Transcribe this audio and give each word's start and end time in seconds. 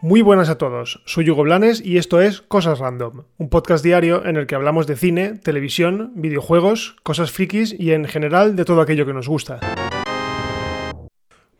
Muy 0.00 0.22
buenas 0.22 0.48
a 0.48 0.58
todos, 0.58 1.02
soy 1.06 1.28
Hugo 1.28 1.42
Blanes 1.42 1.84
y 1.84 1.98
esto 1.98 2.20
es 2.20 2.40
Cosas 2.40 2.78
Random, 2.78 3.24
un 3.36 3.48
podcast 3.48 3.84
diario 3.84 4.24
en 4.24 4.36
el 4.36 4.46
que 4.46 4.54
hablamos 4.54 4.86
de 4.86 4.94
cine, 4.94 5.34
televisión, 5.34 6.12
videojuegos, 6.14 6.96
cosas 7.02 7.32
frikis 7.32 7.74
y 7.76 7.90
en 7.90 8.04
general 8.04 8.54
de 8.54 8.64
todo 8.64 8.80
aquello 8.80 9.06
que 9.06 9.12
nos 9.12 9.28
gusta. 9.28 9.58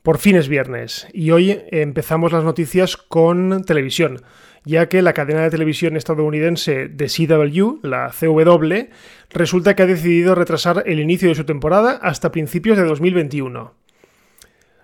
Por 0.08 0.16
fin 0.16 0.36
es 0.36 0.48
viernes 0.48 1.06
y 1.12 1.32
hoy 1.32 1.64
empezamos 1.70 2.32
las 2.32 2.42
noticias 2.42 2.96
con 2.96 3.62
televisión, 3.64 4.22
ya 4.64 4.88
que 4.88 5.02
la 5.02 5.12
cadena 5.12 5.42
de 5.42 5.50
televisión 5.50 5.98
estadounidense 5.98 6.88
de 6.88 7.08
CW, 7.08 7.86
la 7.86 8.10
CW, 8.18 8.88
resulta 9.28 9.76
que 9.76 9.82
ha 9.82 9.86
decidido 9.86 10.34
retrasar 10.34 10.82
el 10.86 11.00
inicio 11.00 11.28
de 11.28 11.34
su 11.34 11.44
temporada 11.44 11.98
hasta 12.00 12.32
principios 12.32 12.78
de 12.78 12.84
2021. 12.84 13.74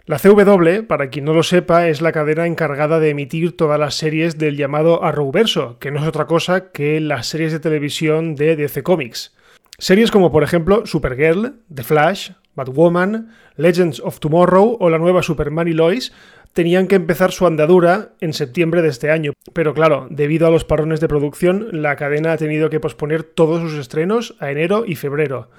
La 0.05 0.18
CW, 0.18 0.87
para 0.87 1.09
quien 1.09 1.24
no 1.24 1.32
lo 1.32 1.43
sepa, 1.43 1.88
es 1.88 2.02
la 2.02 2.12
cadena 2.12 2.46
encargada 2.46 3.01
de 3.01 3.09
emitir 3.09 3.56
todas 3.56 3.80
las 3.80 3.95
series 3.95 4.37
del 4.37 4.59
llamado 4.59 5.04
Arrowverso, 5.04 5.79
que 5.79 5.91
no 5.91 6.01
es 6.01 6.06
otra 6.06 6.27
cosa 6.27 6.70
que 6.70 7.01
las 7.01 7.29
series 7.29 7.51
de 7.51 7.60
televisión 7.60 8.34
de 8.34 8.56
DC 8.56 8.82
Comics. 8.82 9.34
Series 9.79 10.10
como 10.10 10.30
por 10.30 10.43
ejemplo 10.43 10.84
Supergirl, 10.84 11.62
The 11.74 11.82
Flash, 11.82 12.32
Batwoman, 12.54 13.30
Legends 13.56 14.00
of 14.00 14.20
Tomorrow 14.20 14.76
o 14.80 14.90
la 14.90 14.98
nueva 14.98 15.22
Superman 15.22 15.68
y 15.68 15.72
Lois 15.72 16.12
tenían 16.54 16.86
que 16.86 16.95
empezar 16.95 17.32
su 17.32 17.46
andadura 17.46 18.12
en 18.20 18.32
septiembre 18.32 18.80
de 18.80 18.88
este 18.88 19.10
año. 19.10 19.32
Pero 19.52 19.74
claro, 19.74 20.06
debido 20.08 20.46
a 20.46 20.50
los 20.50 20.64
parones 20.64 21.00
de 21.00 21.09
producción, 21.09 21.68
la 21.82 21.96
cadena 21.96 22.32
ha 22.32 22.36
tenido 22.36 22.70
que 22.70 22.80
posponer 22.80 23.24
todos 23.24 23.60
sus 23.60 23.78
estrenos 23.78 24.36
a 24.38 24.50
enero 24.50 24.84
y 24.86 24.95
febrero, 24.95 25.50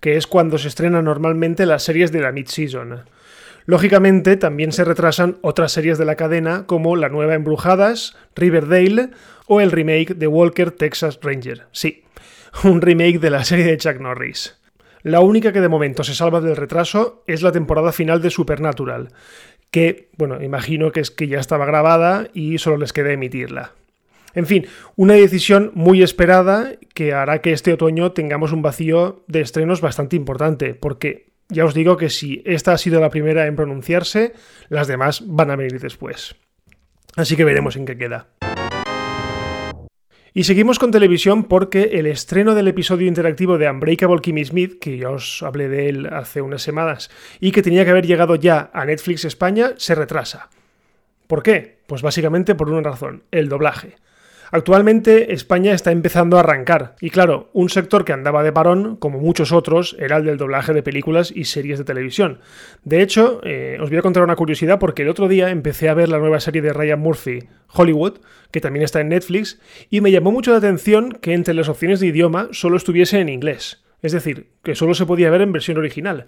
que 0.00 0.16
es 0.16 0.26
cuando 0.26 0.56
se 0.56 0.68
estrenan 0.68 1.04
normalmente 1.04 1.66
las 1.66 1.82
series 1.82 2.12
de 2.12 2.20
la 2.20 2.32
mid-season. 2.32 3.02
Lógicamente, 3.66 4.36
también 4.36 4.72
se 4.72 4.84
retrasan 4.84 5.38
otras 5.40 5.72
series 5.72 5.98
de 5.98 6.04
la 6.04 6.16
cadena 6.16 6.66
como 6.66 6.96
La 6.96 7.08
Nueva 7.08 7.34
Embrujadas, 7.34 8.16
Riverdale 8.36 9.10
o 9.46 9.60
el 9.60 9.72
remake 9.72 10.14
de 10.14 10.26
Walker 10.26 10.70
Texas 10.70 11.18
Ranger. 11.20 11.66
Sí, 11.72 12.04
un 12.62 12.80
remake 12.80 13.18
de 13.18 13.30
la 13.30 13.44
serie 13.44 13.64
de 13.64 13.78
Chuck 13.78 13.98
Norris. 13.98 14.56
La 15.04 15.20
única 15.20 15.52
que 15.52 15.60
de 15.60 15.68
momento 15.68 16.02
se 16.02 16.14
salva 16.14 16.40
del 16.40 16.56
retraso 16.56 17.22
es 17.26 17.42
la 17.42 17.52
temporada 17.52 17.92
final 17.92 18.22
de 18.22 18.30
Supernatural, 18.30 19.10
que, 19.70 20.08
bueno, 20.16 20.42
imagino 20.42 20.92
que 20.92 21.00
es 21.00 21.10
que 21.10 21.28
ya 21.28 21.38
estaba 21.38 21.66
grabada 21.66 22.28
y 22.32 22.56
solo 22.56 22.78
les 22.78 22.94
queda 22.94 23.12
emitirla. 23.12 23.72
En 24.34 24.46
fin, 24.46 24.66
una 24.96 25.12
decisión 25.12 25.72
muy 25.74 26.02
esperada 26.02 26.72
que 26.94 27.12
hará 27.12 27.42
que 27.42 27.52
este 27.52 27.74
otoño 27.74 28.12
tengamos 28.12 28.52
un 28.52 28.62
vacío 28.62 29.22
de 29.28 29.42
estrenos 29.42 29.82
bastante 29.82 30.16
importante, 30.16 30.74
porque 30.74 31.34
ya 31.50 31.66
os 31.66 31.74
digo 31.74 31.98
que 31.98 32.08
si 32.08 32.42
esta 32.46 32.72
ha 32.72 32.78
sido 32.78 32.98
la 32.98 33.10
primera 33.10 33.46
en 33.46 33.56
pronunciarse, 33.56 34.32
las 34.70 34.88
demás 34.88 35.22
van 35.26 35.50
a 35.50 35.56
venir 35.56 35.80
después. 35.80 36.34
Así 37.14 37.36
que 37.36 37.44
veremos 37.44 37.76
en 37.76 37.84
qué 37.84 37.98
queda. 37.98 38.28
Y 40.36 40.42
seguimos 40.42 40.80
con 40.80 40.90
televisión 40.90 41.44
porque 41.44 41.90
el 41.92 42.06
estreno 42.06 42.56
del 42.56 42.66
episodio 42.66 43.06
interactivo 43.06 43.56
de 43.56 43.70
Unbreakable 43.70 44.20
Kimmy 44.20 44.44
Smith, 44.44 44.80
que 44.80 44.98
ya 44.98 45.10
os 45.10 45.44
hablé 45.44 45.68
de 45.68 45.88
él 45.88 46.06
hace 46.12 46.42
unas 46.42 46.60
semanas, 46.60 47.08
y 47.38 47.52
que 47.52 47.62
tenía 47.62 47.84
que 47.84 47.92
haber 47.92 48.04
llegado 48.04 48.34
ya 48.34 48.68
a 48.74 48.84
Netflix 48.84 49.24
España, 49.24 49.74
se 49.76 49.94
retrasa. 49.94 50.50
¿Por 51.28 51.44
qué? 51.44 51.78
Pues 51.86 52.02
básicamente 52.02 52.56
por 52.56 52.68
una 52.68 52.82
razón, 52.82 53.22
el 53.30 53.48
doblaje. 53.48 53.94
Actualmente 54.50 55.32
España 55.32 55.72
está 55.72 55.90
empezando 55.90 56.36
a 56.36 56.40
arrancar 56.40 56.96
y 57.00 57.10
claro, 57.10 57.50
un 57.52 57.68
sector 57.68 58.04
que 58.04 58.12
andaba 58.12 58.42
de 58.42 58.52
parón, 58.52 58.96
como 58.96 59.18
muchos 59.18 59.52
otros, 59.52 59.96
era 59.98 60.18
el 60.18 60.24
del 60.24 60.36
doblaje 60.36 60.72
de 60.72 60.82
películas 60.82 61.32
y 61.34 61.44
series 61.44 61.78
de 61.78 61.84
televisión. 61.84 62.40
De 62.84 63.02
hecho, 63.02 63.40
eh, 63.44 63.78
os 63.80 63.90
voy 63.90 63.98
a 63.98 64.02
contar 64.02 64.22
una 64.22 64.36
curiosidad 64.36 64.78
porque 64.78 65.02
el 65.02 65.08
otro 65.08 65.28
día 65.28 65.50
empecé 65.50 65.88
a 65.88 65.94
ver 65.94 66.08
la 66.08 66.18
nueva 66.18 66.40
serie 66.40 66.62
de 66.62 66.72
Ryan 66.72 67.00
Murphy, 67.00 67.40
Hollywood, 67.72 68.18
que 68.50 68.60
también 68.60 68.84
está 68.84 69.00
en 69.00 69.08
Netflix, 69.08 69.60
y 69.90 70.00
me 70.00 70.10
llamó 70.10 70.30
mucho 70.30 70.52
la 70.52 70.58
atención 70.58 71.12
que 71.20 71.32
entre 71.32 71.54
las 71.54 71.68
opciones 71.68 72.00
de 72.00 72.06
idioma 72.08 72.48
solo 72.52 72.76
estuviese 72.76 73.20
en 73.20 73.28
inglés. 73.28 73.82
Es 74.02 74.12
decir, 74.12 74.50
que 74.62 74.74
solo 74.74 74.94
se 74.94 75.06
podía 75.06 75.30
ver 75.30 75.40
en 75.40 75.52
versión 75.52 75.78
original. 75.78 76.26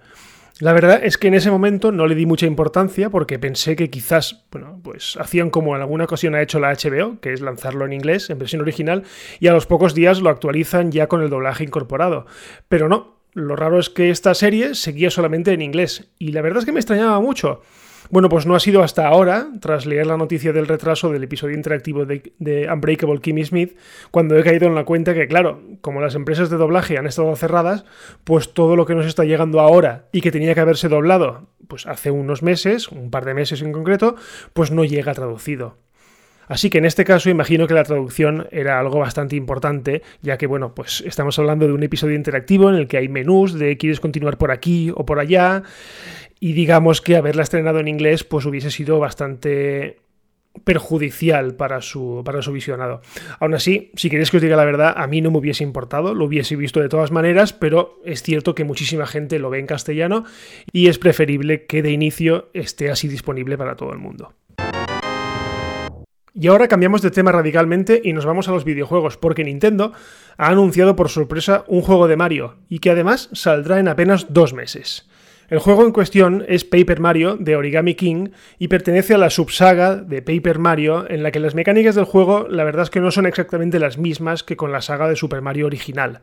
La 0.59 0.73
verdad 0.73 1.05
es 1.05 1.19
que 1.19 1.29
en 1.29 1.35
ese 1.35 1.51
momento 1.51 1.93
no 1.93 2.07
le 2.07 2.15
di 2.15 2.25
mucha 2.25 2.47
importancia 2.47 3.11
porque 3.11 3.39
pensé 3.39 3.77
que 3.77 3.91
quizás, 3.91 4.47
bueno, 4.51 4.81
pues 4.83 5.19
hacían 5.21 5.51
como 5.51 5.77
en 5.77 5.83
alguna 5.83 6.05
ocasión 6.05 6.35
ha 6.35 6.41
hecho 6.41 6.59
la 6.59 6.73
HBO, 6.73 7.21
que 7.21 7.35
es 7.35 7.43
lanzarlo 7.43 7.85
en 7.85 7.93
inglés, 7.93 8.31
en 8.31 8.39
versión 8.39 8.63
original, 8.63 9.03
y 9.39 9.49
a 9.49 9.53
los 9.53 9.67
pocos 9.67 9.95
días 9.95 10.23
lo 10.23 10.31
actualizan 10.31 10.93
ya 10.93 11.09
con 11.09 11.23
el 11.23 11.29
doblaje 11.29 11.63
incorporado. 11.63 12.25
Pero 12.69 12.89
no, 12.89 13.19
lo 13.35 13.55
raro 13.55 13.79
es 13.79 13.91
que 13.91 14.09
esta 14.09 14.33
serie 14.33 14.75
seguía 14.75 15.11
solamente 15.11 15.53
en 15.53 15.61
inglés, 15.61 16.09
y 16.19 16.33
la 16.33 16.41
verdad 16.41 16.61
es 16.61 16.65
que 16.65 16.73
me 16.73 16.81
extrañaba 16.81 17.21
mucho. 17.21 17.61
Bueno, 18.11 18.29
pues 18.29 18.47
no 18.47 18.55
ha 18.55 18.61
sido 18.61 18.83
hasta 18.83 19.09
ahora, 19.09 19.49
tras 19.61 19.87
leer 19.87 20.07
la 20.07 20.17
noticia 20.17 20.53
del 20.53 20.69
retraso 20.69 21.11
del 21.11 21.25
episodio 21.25 21.57
interactivo 21.57 22.05
de, 22.05 22.69
Unbreakable 22.73 23.21
Kimmy 23.21 23.45
Smith, 23.45 23.77
cuando 24.11 24.37
he 24.37 24.45
caído 24.45 24.67
en 24.67 24.75
la 24.75 24.85
cuenta 24.85 25.15
que, 25.15 25.27
claro, 25.27 25.61
como 25.81 26.01
las 26.01 26.15
empresas 26.15 26.51
de 26.51 26.57
doblaje 26.57 26.99
han 26.99 27.07
estado 27.07 27.35
cerradas, 27.37 27.85
pues 28.25 28.55
todo 28.55 28.77
lo 28.77 28.87
que 28.87 28.95
nos 28.95 29.07
está 29.07 29.25
llegando 29.25 29.61
ahora 29.61 30.09
y 30.13 30.21
que 30.21 30.31
tenía 30.31 30.55
que 30.55 30.61
haberse 30.61 30.89
doblado 30.89 31.49
pues 31.67 31.87
hace 31.87 32.13
unos 32.13 32.43
meses, 32.43 32.89
un 32.89 33.11
par 33.11 33.25
de 33.25 33.35
meses 33.35 33.61
en 33.61 33.73
concreto, 33.73 34.15
pues 34.53 34.71
no 34.71 34.85
llega 34.85 35.15
traducido. 35.15 35.79
Así 36.49 36.71
que 36.71 36.79
en 36.79 36.85
este 36.85 37.05
caso 37.05 37.29
imagino 37.29 37.67
que 37.67 37.75
la 37.75 37.83
traducción 37.83 38.47
era 38.53 38.79
algo 38.79 39.01
bastante 39.01 39.35
importante, 39.35 40.03
ya 40.23 40.39
que 40.39 40.47
bueno, 40.47 40.75
pues 40.75 41.03
estamos 41.05 41.39
hablando 41.39 41.67
de 41.67 41.73
un 41.73 41.83
episodio 41.83 42.15
interactivo 42.15 42.69
en 42.69 42.77
el 42.77 42.87
que 42.87 42.99
hay 42.99 43.09
menús 43.09 43.55
de 43.55 43.77
quieres 43.77 43.99
continuar 43.99 44.39
por 44.39 44.53
aquí 44.53 44.93
o 44.95 45.05
por 45.05 45.19
allá, 45.19 45.65
y 46.41 46.53
digamos 46.53 47.01
que 47.01 47.17
haberla 47.17 47.43
estrenado 47.43 47.81
en 47.81 47.89
inglés 47.89 48.25
pues 48.25 48.45
hubiese 48.47 48.71
sido 48.71 48.99
bastante 48.99 50.01
perjudicial 50.65 51.55
para 51.55 51.81
su, 51.83 52.23
para 52.25 52.43
su 52.43 52.53
visionado. 52.53 53.03
Aún 53.41 53.55
así, 53.55 53.91
si 53.95 54.11
queréis 54.11 54.31
que 54.31 54.39
os 54.39 54.43
diga 54.43 54.57
la 54.57 54.65
verdad, 54.65 54.95
a 54.97 55.07
mí 55.07 55.21
no 55.21 55.31
me 55.31 55.39
hubiese 55.39 55.65
importado, 55.65 56.15
lo 56.15 56.25
hubiese 56.25 56.57
visto 56.57 56.81
de 56.81 56.89
todas 56.89 57.11
maneras, 57.11 57.53
pero 57.53 58.01
es 58.05 58.23
cierto 58.23 58.55
que 58.55 58.65
muchísima 58.65 59.07
gente 59.07 59.39
lo 59.39 59.51
ve 59.51 59.59
en 59.59 59.67
castellano 59.67 60.25
y 60.73 60.89
es 60.89 60.99
preferible 60.99 61.67
que 61.67 61.83
de 61.83 61.91
inicio 61.91 62.49
esté 62.55 62.91
así 62.91 63.09
disponible 63.09 63.59
para 63.59 63.77
todo 63.77 63.93
el 63.93 63.99
mundo. 63.99 64.33
Y 66.39 66.49
ahora 66.49 66.69
cambiamos 66.69 67.01
de 67.01 67.11
tema 67.11 67.33
radicalmente 67.33 68.03
y 68.05 68.13
nos 68.13 68.27
vamos 68.27 68.47
a 68.49 68.53
los 68.53 68.65
videojuegos, 68.65 69.17
porque 69.17 69.43
Nintendo 69.43 69.93
ha 70.37 70.49
anunciado 70.49 70.95
por 70.95 71.09
sorpresa 71.09 71.65
un 71.67 71.81
juego 71.81 72.09
de 72.09 72.17
Mario, 72.17 72.57
y 72.69 72.81
que 72.81 72.91
además 72.91 73.31
saldrá 73.33 73.81
en 73.81 73.89
apenas 73.89 74.27
dos 74.29 74.53
meses. 74.53 75.09
El 75.49 75.61
juego 75.61 75.85
en 75.85 75.93
cuestión 75.93 76.45
es 76.49 76.65
Paper 76.65 76.99
Mario 76.99 77.37
de 77.37 77.55
Origami 77.55 77.95
King 77.95 78.31
y 78.59 78.67
pertenece 78.67 79.15
a 79.15 79.19
la 79.19 79.31
subsaga 79.31 79.95
de 79.95 80.21
Paper 80.21 80.59
Mario 80.59 81.09
en 81.09 81.23
la 81.23 81.31
que 81.31 81.39
las 81.39 81.55
mecánicas 81.55 81.95
del 81.95 82.05
juego 82.05 82.49
la 82.49 82.65
verdad 82.65 82.83
es 82.83 82.91
que 82.91 83.01
no 83.01 83.13
son 83.13 83.27
exactamente 83.27 83.79
las 83.79 83.97
mismas 83.97 84.43
que 84.43 84.57
con 84.57 84.73
la 84.73 84.81
saga 84.81 85.09
de 85.09 85.15
Super 85.15 85.43
Mario 85.43 85.67
original. 85.67 86.21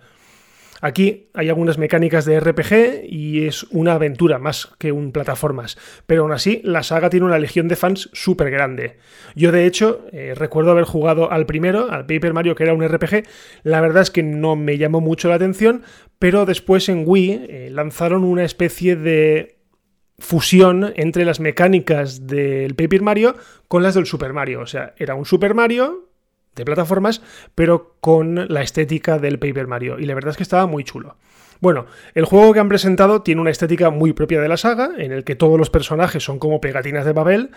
Aquí 0.84 1.30
hay 1.34 1.48
algunas 1.48 1.78
mecánicas 1.78 2.26
de 2.26 2.42
RPG 2.42 3.06
y 3.08 3.48
es 3.48 3.64
una 3.72 3.94
aventura 3.94 4.38
más 4.38 4.68
que 4.80 4.92
un 4.92 5.14
plataformas, 5.14 5.78
pero 6.08 6.24
aún 6.24 6.34
así 6.34 6.60
la 6.66 6.84
saga 6.84 7.10
tiene 7.10 7.26
una 7.26 7.40
legión 7.40 7.70
de 7.70 7.78
fans 7.78 8.10
súper 8.12 8.52
grande. 8.52 8.98
Yo 9.34 9.54
de 9.54 9.66
hecho 9.66 10.06
eh, 10.12 10.34
recuerdo 10.36 10.72
haber 10.72 10.84
jugado 10.84 11.32
al 11.32 11.46
primero, 11.46 11.90
al 11.90 12.06
Paper 12.06 12.34
Mario 12.34 12.56
que 12.56 12.64
era 12.64 12.74
un 12.74 12.86
RPG, 12.86 13.24
la 13.64 13.80
verdad 13.80 14.02
es 14.02 14.12
que 14.12 14.24
no 14.24 14.58
me 14.58 14.78
llamó 14.78 15.00
mucho 15.00 15.30
la 15.30 15.36
atención, 15.36 15.84
pero 16.20 16.46
después 16.46 16.90
en 16.90 17.06
Wii 17.08 17.46
eh, 17.48 17.70
lanzaron 17.72 18.26
una 18.26 18.44
especie 18.44 18.98
de 18.98 19.60
fusión 20.20 20.92
entre 20.98 21.24
las 21.24 21.40
mecánicas 21.40 22.28
del 22.28 22.76
Paper 22.76 23.04
Mario 23.04 23.36
con 23.70 23.84
las 23.84 23.96
del 23.96 24.06
Super 24.06 24.34
Mario. 24.34 24.60
O 24.60 24.68
sea, 24.68 24.94
era 24.98 25.16
un 25.16 25.24
Super 25.24 25.54
Mario 25.54 26.10
de 26.56 26.66
plataformas, 26.66 27.22
pero 27.56 27.96
con 28.00 28.48
la 28.50 28.62
estética 28.62 29.20
del 29.20 29.40
Paper 29.40 29.68
Mario. 29.68 30.00
Y 30.00 30.06
la 30.06 30.16
verdad 30.16 30.32
es 30.32 30.38
que 30.38 30.44
estaba 30.44 30.68
muy 30.68 30.84
chulo. 30.84 31.16
Bueno, 31.64 31.86
el 32.14 32.26
juego 32.26 32.52
que 32.52 32.60
han 32.60 32.68
presentado 32.68 33.22
tiene 33.22 33.40
una 33.40 33.50
estética 33.50 33.90
muy 33.90 34.12
propia 34.12 34.42
de 34.42 34.50
la 34.50 34.58
saga, 34.58 34.92
en 34.98 35.14
el 35.14 35.24
que 35.24 35.36
todos 35.36 35.58
los 35.58 35.70
personajes 35.70 36.22
son 36.22 36.38
como 36.38 36.60
pegatinas 36.60 37.06
de 37.06 37.14
papel, 37.14 37.52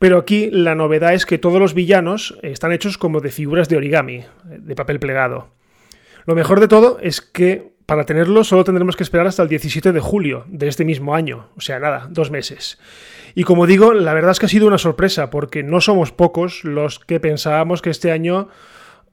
pero 0.00 0.18
aquí 0.18 0.50
la 0.50 0.74
novedad 0.74 1.14
es 1.14 1.24
que 1.24 1.38
todos 1.38 1.60
los 1.60 1.72
villanos 1.72 2.36
están 2.42 2.72
hechos 2.72 2.98
como 2.98 3.20
de 3.20 3.30
figuras 3.30 3.68
de 3.68 3.76
origami, 3.76 4.24
de 4.44 4.74
papel 4.74 4.98
plegado. 4.98 5.50
Lo 6.26 6.34
mejor 6.34 6.58
de 6.58 6.66
todo 6.66 6.98
es 7.00 7.20
que 7.20 7.74
para 7.86 8.06
tenerlo 8.06 8.42
solo 8.42 8.64
tendremos 8.64 8.96
que 8.96 9.04
esperar 9.04 9.28
hasta 9.28 9.44
el 9.44 9.48
17 9.48 9.92
de 9.92 10.00
julio 10.00 10.44
de 10.48 10.66
este 10.66 10.84
mismo 10.84 11.14
año, 11.14 11.50
o 11.56 11.60
sea, 11.60 11.78
nada, 11.78 12.08
dos 12.10 12.32
meses. 12.32 12.78
Y 13.34 13.44
como 13.44 13.66
digo, 13.66 13.94
la 13.94 14.14
verdad 14.14 14.30
es 14.30 14.38
que 14.38 14.46
ha 14.46 14.48
sido 14.48 14.66
una 14.66 14.78
sorpresa, 14.78 15.30
porque 15.30 15.62
no 15.62 15.80
somos 15.80 16.12
pocos 16.12 16.64
los 16.64 17.00
que 17.00 17.18
pensábamos 17.18 17.82
que 17.82 17.90
este 17.90 18.12
año 18.12 18.48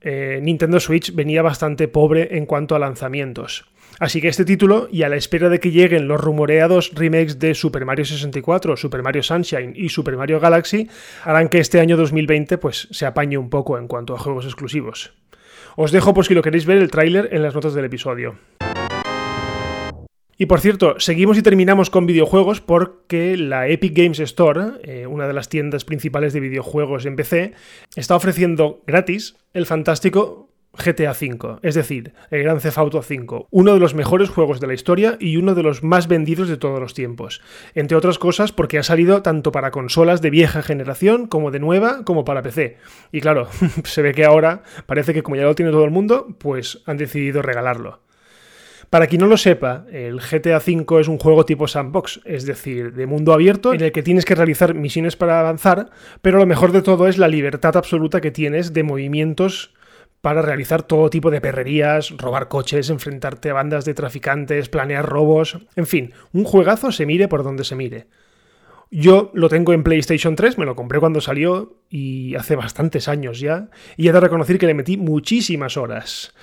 eh, 0.02 0.40
Nintendo 0.42 0.80
Switch 0.80 1.14
venía 1.14 1.42
bastante 1.42 1.88
pobre 1.88 2.38
en 2.38 2.46
cuanto 2.46 2.76
a 2.76 2.80
lanzamientos. 2.80 3.66
Así 4.00 4.22
que 4.22 4.30
este 4.30 4.46
título, 4.46 4.88
y 4.92 5.04
a 5.04 5.10
la 5.10 5.16
espera 5.16 5.50
de 5.50 5.60
que 5.60 5.72
lleguen 5.72 6.08
los 6.08 6.22
rumoreados 6.22 6.92
remakes 6.96 7.40
de 7.40 7.54
Super 7.54 7.86
Mario 7.86 8.06
64, 8.06 8.78
Super 8.78 9.04
Mario 9.04 9.22
Sunshine 9.22 9.74
y 9.76 9.90
Super 9.90 10.18
Mario 10.18 10.40
Galaxy, 10.40 10.90
harán 11.24 11.50
que 11.50 11.60
este 11.60 11.80
año 11.80 11.98
2020 11.98 12.58
pues, 12.58 12.88
se 12.92 13.06
apañe 13.06 13.38
un 13.38 13.50
poco 13.50 13.78
en 13.78 13.88
cuanto 13.88 14.16
a 14.16 14.20
juegos 14.20 14.46
exclusivos. 14.46 15.14
Os 15.76 15.92
dejo 15.92 16.14
por 16.14 16.26
si 16.26 16.34
lo 16.34 16.42
queréis 16.42 16.66
ver 16.66 16.78
el 16.78 16.92
tráiler 16.92 17.30
en 17.32 17.44
las 17.44 17.54
notas 17.54 17.74
del 17.74 17.86
episodio. 17.86 18.36
Y 20.42 20.48
por 20.48 20.60
cierto, 20.60 20.96
seguimos 20.98 21.38
y 21.38 21.44
terminamos 21.44 21.92
con 21.92 22.08
videojuegos 22.08 22.62
porque 22.62 23.38
la 23.38 23.68
Epic 23.68 23.96
Games 23.96 24.20
Store, 24.22 24.72
eh, 24.82 25.06
una 25.06 25.28
de 25.28 25.34
las 25.34 25.50
tiendas 25.50 25.86
principales 25.86 26.34
de 26.34 26.40
videojuegos 26.40 27.06
en 27.06 27.16
PC, 27.16 27.54
está 27.96 28.16
ofreciendo 28.16 28.82
gratis 28.88 29.36
el 29.54 29.68
fantástico 29.68 30.50
GTA 30.74 31.12
V, 31.12 31.60
es 31.62 31.76
decir, 31.76 32.16
el 32.32 32.42
Gran 32.42 32.58
Theft 32.58 32.80
Auto 32.80 33.02
V, 33.08 33.46
uno 33.52 33.74
de 33.76 33.80
los 33.80 33.94
mejores 33.94 34.32
juegos 34.32 34.60
de 34.60 34.66
la 34.66 34.74
historia 34.74 35.16
y 35.20 35.38
uno 35.38 35.54
de 35.54 35.62
los 35.62 35.84
más 35.84 36.08
vendidos 36.08 36.50
de 36.50 36.58
todos 36.58 36.80
los 36.80 36.96
tiempos. 36.96 37.44
Entre 37.76 37.96
otras 37.96 38.18
cosas 38.18 38.52
porque 38.52 38.80
ha 38.80 38.84
salido 38.84 39.22
tanto 39.22 39.52
para 39.52 39.70
consolas 39.70 40.24
de 40.24 40.32
vieja 40.32 40.64
generación 40.64 41.28
como 41.28 41.52
de 41.52 41.60
nueva 41.60 42.04
como 42.04 42.26
para 42.26 42.42
PC. 42.42 42.78
Y 43.12 43.22
claro, 43.22 43.48
se 43.84 44.02
ve 44.02 44.16
que 44.16 44.26
ahora 44.26 44.64
parece 44.88 45.14
que 45.14 45.22
como 45.22 45.36
ya 45.36 45.44
lo 45.44 45.54
tiene 45.54 45.72
todo 45.72 45.86
el 45.86 45.92
mundo, 45.92 46.36
pues 46.40 46.82
han 46.88 46.98
decidido 46.98 47.44
regalarlo. 47.44 48.00
Para 48.92 49.08
quien 49.08 49.22
no 49.22 49.28
lo 49.28 49.38
sepa, 49.38 49.86
el 49.90 50.20
GTA 50.20 50.58
V 50.58 51.00
es 51.00 51.08
un 51.08 51.18
juego 51.18 51.46
tipo 51.46 51.66
sandbox, 51.66 52.20
es 52.26 52.46
decir, 52.46 52.92
de 52.92 53.06
mundo 53.06 53.32
abierto 53.32 53.74
en 53.74 53.80
el 53.80 53.94
que 53.94 54.04
tienes 54.04 54.26
que 54.26 54.36
realizar 54.36 54.74
misiones 54.74 55.16
para 55.16 55.40
avanzar, 55.40 55.92
pero 56.22 56.38
lo 56.38 56.46
mejor 56.46 56.74
de 56.74 56.82
todo 56.82 57.08
es 57.08 57.18
la 57.18 57.30
libertad 57.30 57.78
absoluta 57.78 58.20
que 58.20 58.32
tienes 58.32 58.74
de 58.74 58.84
movimientos 58.84 59.74
para 60.20 60.42
realizar 60.42 60.84
todo 60.84 61.10
tipo 61.10 61.32
de 61.32 61.40
perrerías, 61.40 62.10
robar 62.18 62.50
coches, 62.50 62.90
enfrentarte 62.90 63.52
a 63.52 63.54
bandas 63.54 63.86
de 63.86 63.94
traficantes, 63.94 64.68
planear 64.68 65.06
robos, 65.06 65.58
en 65.78 65.88
fin, 65.88 66.12
un 66.34 66.44
juegazo 66.44 66.92
se 66.92 67.06
mire 67.06 67.30
por 67.30 67.46
donde 67.46 67.64
se 67.64 67.78
mire. 67.78 68.08
Yo 68.92 69.32
lo 69.34 69.48
tengo 69.48 69.72
en 69.72 69.84
PlayStation 69.84 70.36
3, 70.36 70.58
me 70.58 70.66
lo 70.66 70.76
compré 70.76 71.00
cuando 71.00 71.22
salió 71.22 71.78
y 71.90 72.36
hace 72.36 72.58
bastantes 72.58 73.08
años 73.08 73.40
ya, 73.40 73.70
y 73.96 74.10
he 74.10 74.12
de 74.12 74.20
reconocer 74.20 74.58
que 74.58 74.68
le 74.68 74.74
metí 74.74 74.98
muchísimas 74.98 75.78
horas. 75.78 76.34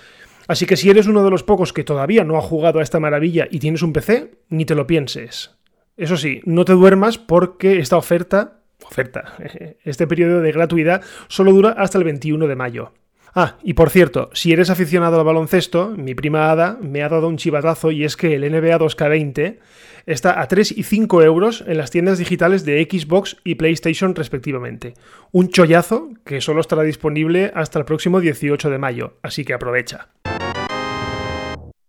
Así 0.48 0.64
que 0.66 0.76
si 0.76 0.88
eres 0.88 1.06
uno 1.06 1.22
de 1.22 1.30
los 1.30 1.44
pocos 1.44 1.72
que 1.72 1.84
todavía 1.84 2.24
no 2.24 2.38
ha 2.38 2.42
jugado 2.42 2.80
a 2.80 2.82
esta 2.82 2.98
maravilla 2.98 3.46
y 3.50 3.60
tienes 3.60 3.82
un 3.82 3.92
PC, 3.92 4.32
ni 4.48 4.64
te 4.64 4.74
lo 4.74 4.86
pienses. 4.86 5.54
Eso 5.96 6.16
sí, 6.16 6.40
no 6.44 6.64
te 6.64 6.72
duermas 6.72 7.18
porque 7.18 7.78
esta 7.78 7.98
oferta, 7.98 8.62
oferta, 8.82 9.36
este 9.84 10.06
periodo 10.06 10.40
de 10.40 10.52
gratuidad 10.52 11.02
solo 11.28 11.52
dura 11.52 11.70
hasta 11.70 11.98
el 11.98 12.04
21 12.04 12.46
de 12.46 12.56
mayo. 12.56 12.92
Ah, 13.34 13.58
y 13.62 13.74
por 13.74 13.90
cierto, 13.90 14.30
si 14.32 14.52
eres 14.52 14.70
aficionado 14.70 15.18
al 15.18 15.26
baloncesto, 15.26 15.94
mi 15.96 16.14
prima 16.14 16.50
Ada 16.50 16.78
me 16.80 17.02
ha 17.02 17.08
dado 17.08 17.28
un 17.28 17.36
chivatazo 17.36 17.90
y 17.90 18.04
es 18.04 18.16
que 18.16 18.34
el 18.34 18.40
NBA 18.40 18.78
2K20 18.78 19.58
está 20.06 20.40
a 20.40 20.48
3 20.48 20.78
y 20.78 20.82
5 20.82 21.22
euros 21.22 21.62
en 21.66 21.76
las 21.76 21.90
tiendas 21.90 22.18
digitales 22.18 22.64
de 22.64 22.82
Xbox 22.90 23.36
y 23.44 23.56
PlayStation 23.56 24.14
respectivamente. 24.14 24.94
Un 25.30 25.50
chollazo 25.50 26.08
que 26.24 26.40
solo 26.40 26.62
estará 26.62 26.82
disponible 26.82 27.52
hasta 27.54 27.78
el 27.78 27.84
próximo 27.84 28.20
18 28.20 28.70
de 28.70 28.78
mayo, 28.78 29.18
así 29.22 29.44
que 29.44 29.52
aprovecha. 29.52 30.08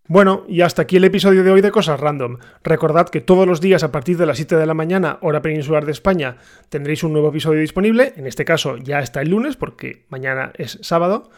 Bueno, 0.09 0.44
y 0.47 0.61
hasta 0.61 0.81
aquí 0.81 0.97
el 0.97 1.03
episodio 1.03 1.44
de 1.44 1.51
hoy 1.51 1.61
de 1.61 1.69
Cosas 1.69 2.00
Random. 2.00 2.39
Recordad 2.63 3.09
que 3.09 3.21
todos 3.21 3.47
los 3.47 3.61
días 3.61 3.83
a 3.83 3.91
partir 3.91 4.17
de 4.17 4.25
las 4.25 4.38
7 4.38 4.56
de 4.56 4.65
la 4.65 4.73
mañana, 4.73 5.19
hora 5.21 5.44
peninsular 5.44 5.85
de 5.85 5.91
España, 5.91 6.38
tendréis 6.69 7.03
un 7.03 7.13
nuevo 7.13 7.29
episodio 7.29 7.61
disponible. 7.61 8.13
En 8.17 8.25
este 8.25 8.44
caso 8.44 8.77
ya 8.77 9.01
está 9.01 9.21
el 9.21 9.29
lunes, 9.29 9.56
porque 9.56 10.07
mañana 10.09 10.51
es 10.57 10.79
sábado. 10.81 11.29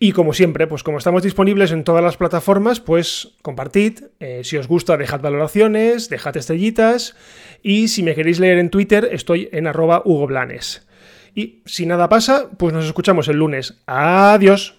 Y 0.00 0.10
como 0.10 0.32
siempre, 0.32 0.66
pues 0.66 0.82
como 0.82 0.98
estamos 0.98 1.22
disponibles 1.22 1.70
en 1.70 1.84
todas 1.84 2.02
las 2.02 2.16
plataformas, 2.16 2.80
pues 2.80 3.36
compartid. 3.40 4.00
Eh, 4.18 4.40
si 4.42 4.56
os 4.56 4.66
gusta, 4.66 4.96
dejad 4.96 5.20
valoraciones, 5.20 6.08
dejad 6.08 6.36
estrellitas. 6.36 7.14
Y 7.62 7.86
si 7.86 8.02
me 8.02 8.16
queréis 8.16 8.40
leer 8.40 8.58
en 8.58 8.70
Twitter, 8.70 9.10
estoy 9.12 9.48
en 9.52 9.68
arroba 9.68 10.02
Hugo 10.04 10.26
Blanes. 10.26 10.88
Y 11.36 11.62
si 11.66 11.86
nada 11.86 12.08
pasa, 12.08 12.50
pues 12.58 12.74
nos 12.74 12.84
escuchamos 12.84 13.28
el 13.28 13.36
lunes. 13.36 13.80
Adiós. 13.86 14.76